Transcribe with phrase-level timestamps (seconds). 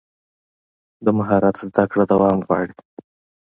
[1.05, 2.73] د مهارت زده کړه دوام غواړي.